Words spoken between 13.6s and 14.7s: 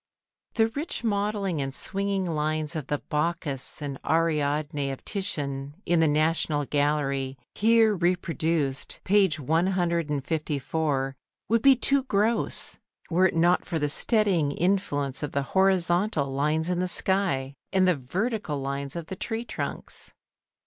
for the steadying